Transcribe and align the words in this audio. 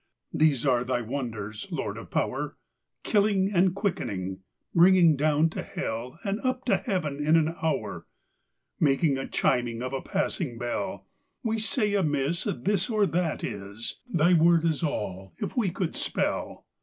These 0.33 0.65
are 0.65 0.83
thy 0.83 1.01
wonders, 1.03 1.67
Lord 1.69 1.95
of 1.95 2.09
power, 2.09 2.57
Killing 3.03 3.51
and 3.53 3.75
quickning, 3.75 4.39
bringing 4.73 5.15
down 5.15 5.51
to 5.51 5.61
hellAnd 5.61 6.43
up 6.43 6.65
to 6.65 6.77
heaven 6.77 7.23
in 7.23 7.35
an 7.35 7.49
houre; 7.61 8.07
Making 8.79 9.19
a 9.19 9.27
chiming 9.27 9.83
of 9.83 9.93
a 9.93 10.01
passing 10.01 10.57
bell. 10.57 11.05
We 11.43 11.59
say 11.59 11.91
amisseThis 11.91 12.89
or 12.89 13.05
that 13.05 13.43
is:Thy 13.43 14.33
word 14.33 14.65
is 14.65 14.81
all, 14.81 15.33
if 15.37 15.55
we 15.55 15.69
could 15.69 15.95
spell. 15.95 16.65